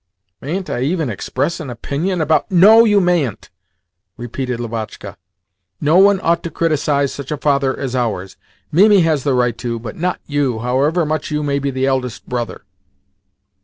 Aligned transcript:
"Mayn't 0.41 0.67
I 0.67 0.79
even 0.81 1.11
express 1.11 1.59
an 1.59 1.69
opinion 1.69 2.21
about" 2.21 2.49
"No, 2.65 2.85
you 2.85 2.99
mayn't!" 2.99 3.51
repeated 4.17 4.59
Lubotshka. 4.59 5.15
"No 5.79 5.99
one 5.99 6.19
ought 6.23 6.41
to 6.41 6.49
criticise 6.49 7.13
such 7.13 7.31
a 7.31 7.37
father 7.37 7.77
as 7.77 7.95
ours. 7.95 8.35
Mimi 8.71 9.01
has 9.01 9.23
the 9.23 9.35
right 9.35 9.55
to, 9.59 9.77
but 9.77 9.95
not 9.95 10.19
you, 10.25 10.57
however 10.57 11.05
much 11.05 11.29
you 11.29 11.43
may 11.43 11.59
be 11.59 11.69
the 11.69 11.85
eldest 11.85 12.27
brother." 12.27 12.63